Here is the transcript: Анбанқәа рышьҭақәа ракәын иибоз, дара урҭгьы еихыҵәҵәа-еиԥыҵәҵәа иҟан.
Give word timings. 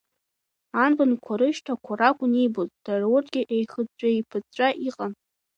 Анбанқәа 0.83 1.33
рышьҭақәа 1.39 1.93
ракәын 1.99 2.33
иибоз, 2.37 2.69
дара 2.85 3.05
урҭгьы 3.13 3.41
еихыҵәҵәа-еиԥыҵәҵәа 3.55 4.67
иҟан. 4.87 5.11